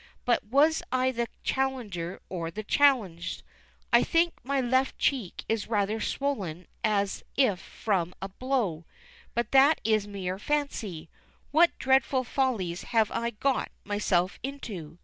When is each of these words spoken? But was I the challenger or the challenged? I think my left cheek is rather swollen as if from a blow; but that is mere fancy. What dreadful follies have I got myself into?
But 0.25 0.43
was 0.43 0.81
I 0.91 1.11
the 1.11 1.27
challenger 1.43 2.19
or 2.27 2.49
the 2.49 2.63
challenged? 2.63 3.43
I 3.93 4.01
think 4.01 4.33
my 4.41 4.59
left 4.59 4.97
cheek 4.97 5.45
is 5.47 5.67
rather 5.67 6.01
swollen 6.01 6.65
as 6.83 7.23
if 7.37 7.59
from 7.59 8.15
a 8.19 8.27
blow; 8.27 8.85
but 9.35 9.51
that 9.51 9.79
is 9.83 10.07
mere 10.07 10.39
fancy. 10.39 11.07
What 11.51 11.77
dreadful 11.77 12.23
follies 12.23 12.81
have 12.85 13.11
I 13.11 13.29
got 13.29 13.69
myself 13.85 14.39
into? 14.41 14.97